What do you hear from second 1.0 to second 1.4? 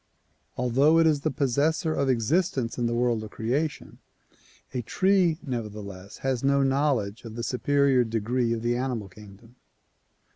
is the